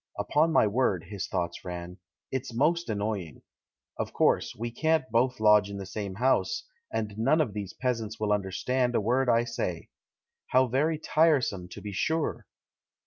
[0.17, 1.99] "Upon my word," his thoughts ran,
[2.31, 3.43] "it's most annoying!
[3.99, 8.19] Of course, we can't both lodge in the same house, and none of these peasants
[8.19, 9.89] will understand a word I say.
[10.47, 12.47] How very tiresome, to be sure!